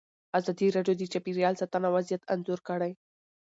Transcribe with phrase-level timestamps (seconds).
[0.39, 2.91] ازادي راډیو د چاپیریال ساتنه وضعیت انځور کړی.